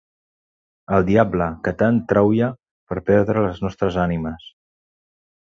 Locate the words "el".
0.95-1.03